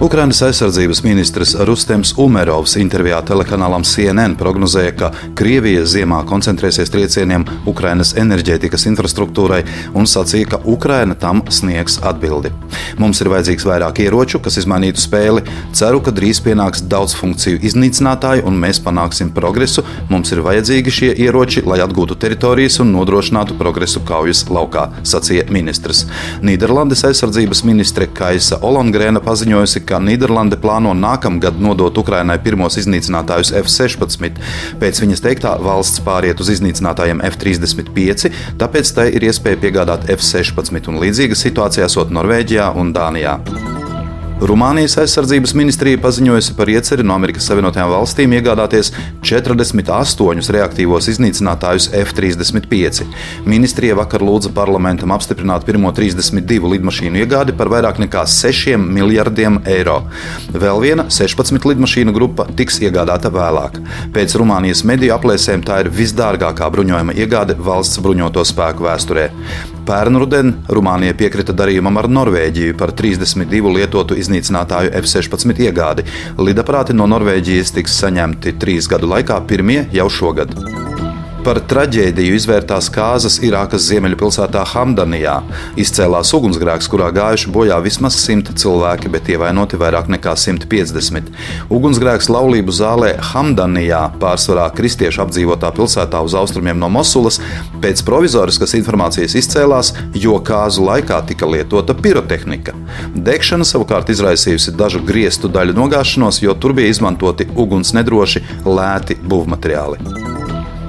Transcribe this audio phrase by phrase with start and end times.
[0.00, 5.08] Ukrainas aizsardzības ministrs Rustems Umerovs intervijā telekanālam CNN prognozēja, ka
[5.40, 9.62] Krievija ziemā koncentrēsies triecieniem Ukrainas enerģētikas infrastruktūrai
[9.96, 12.50] un sacīja, ka Ukraina tam sniegs atbildi.
[13.00, 15.46] Mums ir vajadzīgs vairāk ieroču, kas izmainītu spēli.
[15.72, 19.86] Ceru, ka drīz pienāks daudz funkciju iznīcinātāji un mēs panāksim progresu.
[20.12, 26.04] Mums ir vajadzīgi šie ieroči, lai atgūtu teritorijas un nodrošinātu progresu kaujas laukā, sacīja ministrs.
[26.44, 34.42] Nīderlandes aizsardzības ministre Kaisa Olangrēna paziņojusi, ka Nīderlande plāno nākamgad nodot Ukrainai pirmos iznīcinātājus F-16.
[34.82, 41.00] Pēc viņas teiktā, valsts pāriet uz iznīcinātājiem F-35, tāpēc tai ir iespēja piegādāt F-16 un
[41.04, 43.38] līdzīga situācija esot Norvēģijā un Dānijā.
[44.36, 48.90] Rumānijas aizsardzības ministrija paziņojusi par ieceri no Amerikas Savienotajām valstīm iegādāties
[49.26, 53.06] 48 reaktīvos iznīcinātājus F-35.
[53.48, 59.98] Ministrija vakar lūdza parlamentam apstiprināt pirmo 32 lidmašīnu iegādi par vairāk nekā 6 miljardiem eiro.
[60.54, 63.80] Vēl viena 16 lidmašīnu grupa tiks iegādāta vēlāk.
[64.14, 69.30] Pēc Rumānijas mediju aplēsēm tā ir visdārgākā bruņojuma iegāde valsts bruņoto spēku vēsturē.
[69.86, 76.02] Pērn rudeni Rumānija piekrita darījumam ar Norvēģiju par 32 lietotu iznīcinātāju F-16 iegādi.
[76.42, 79.15] Lidaprāti no Norvēģijas tiks saņemti trīs gadu laikā,
[79.48, 80.52] pirmie jau šogad.
[81.46, 85.36] Par traģēdiju izvērtās kāzas Irākas ziemeļpilsētā Hamdanijā.
[85.78, 91.30] Izcēlās ugunsgrēks, kurā gājuši bojā vismaz 100 cilvēki, bet ievainoti vairāk nekā 150.
[91.70, 97.38] Ugunsgrēks laulību zālē Hamdanijā, pārsvarā kristiešu apdzīvotā pilsētā uz austrumiem no Mosulas,
[97.78, 102.74] pēc provizoriskas informācijas izcēlās, jo kāzu laikā tika lietota pirotehnika.
[103.14, 110.25] Degšana savukārt izraisījusi dažu griestu daļu nogāšanos, jo tur bija izmantoti uguns nedroši lēti būvmateriāli.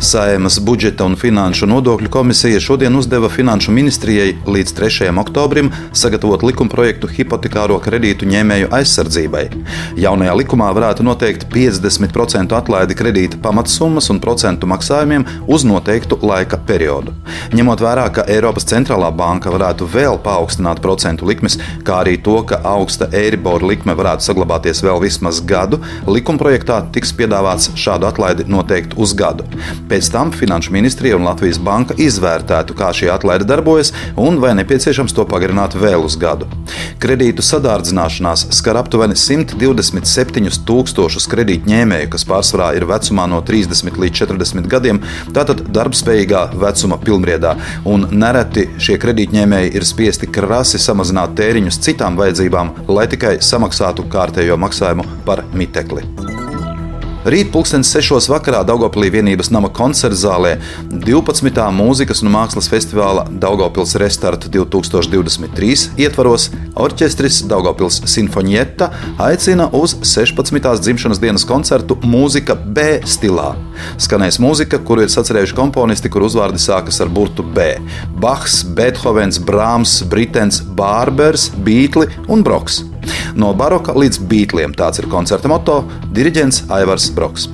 [0.00, 5.08] Saimas budžeta un finanšu nodokļu komisija šodien uzdeva Finanšu ministrijai līdz 3.
[5.18, 9.42] oktobrim sagatavot likumprojektu hipotekāro kredītu ņēmēju aizsardzībai.
[9.98, 17.16] Jaunajā likumā varētu noteikt 50% atlaidi kredīta pamatsummas un procentu maksājumiem uz noteiktu laika periodu.
[17.58, 22.60] Ņemot vērā, ka Eiropas centrālā banka varētu vēl paaugstināt procentu likmes, kā arī to, ka
[22.76, 29.18] augsta Eiribor likme varētu saglabāties vēl vismaz gadu, likumprojektā tiks piedāvāts šādu atlaidi noteikt uz
[29.18, 29.50] gadu.
[29.88, 35.14] Pēc tam Finanšu ministrija un Latvijas banka izvērtētu, kā šī atlaide darbojas un vai nepieciešams
[35.16, 36.48] to pagarināt vēl uz gadu.
[37.00, 44.68] Kredītu sadārdzināšanās skar aptuveni 127 tūkstošus kredītņēmēju, kas pārsvarā ir vecumā no 30 līdz 40
[44.68, 45.00] gadiem,
[45.36, 47.54] tātad darbspējīgā vecuma pilnbriedā,
[47.88, 54.60] un nereti šie kredītņēmēji ir spiesti krasi samazināt tēriņus citām vajadzībām, lai tikai samaksātu kārtējo
[54.60, 56.37] maksājumu par mitekli.
[57.28, 58.30] Rīt, pulkstenis 6.
[58.32, 60.54] vakarā Daugopilī vienības nama koncerta zālē
[60.88, 61.50] 12.
[61.76, 68.88] mūzikas un mākslas festivāla Daugopils Restart 2023 ietvaros orķestris Daugopils Sinfonietta
[69.20, 70.72] aicina uz 16.
[70.80, 73.50] dzimšanas dienas koncertu mūzika B stilā.
[74.00, 77.74] Skanēs mūzika, kuru ir sacerējuši komponisti, kur uzvārdi sākas ar burtu B-
[78.24, 82.86] Bachs, Beethovens, Brāms, Britens, Bārbers, Beatli un Broks.
[83.38, 85.84] No baroka līdz beatliem tāds ir koncerta moto-
[86.16, 87.48] diriģents Aivars Broks.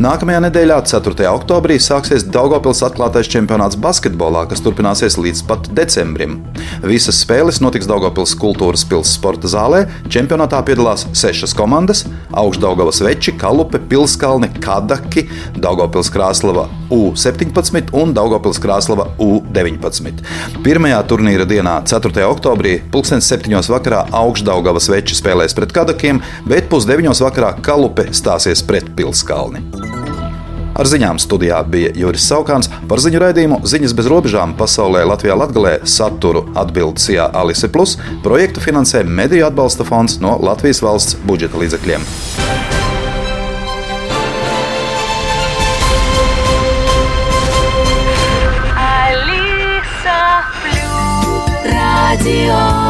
[0.00, 1.26] Nākamajā nedēļā, 4.
[1.28, 6.38] oktobrī, sāksies Daugopils atklātais čempionāts basketbolā, kas turpināsies līdz pat decembrim.
[6.80, 9.84] Visas spēles notiks Daugopils kultūras pilsētas sporta zālē.
[10.08, 15.28] Čempionātā piedalās sešas komandas- Augstdaugavas veči, Kalupe, Pilskalni, Kadaki,
[15.60, 20.24] Daugopils Krāslava U17 un Daugopils Krāslava U19.
[20.64, 22.26] Pirmajā turnīra dienā, 4.
[22.28, 23.56] oktobrī, 2007.
[23.74, 29.64] vakarā Augstdaugavas veči spēlēs pret Kadakiem, bet pusdeviņos vakarā Kalupe stāsies pret Pilskalni.
[30.80, 35.74] Ar ziņām studijā bija Juris Saukāns par ziņu raidījumu Ziņas bez robežām pasaulē Latvijā Latgalē
[35.84, 42.06] saturu atbildes Sijā Alise Plus projektu finansē Mediju atbalsta fonds no Latvijas valsts budžeta līdzekļiem.
[52.20, 52.89] Radio